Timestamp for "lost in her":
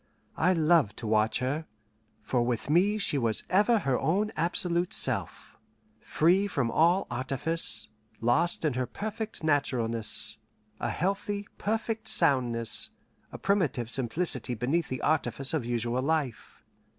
8.19-8.87